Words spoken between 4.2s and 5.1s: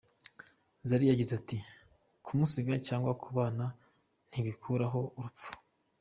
ntibikuraho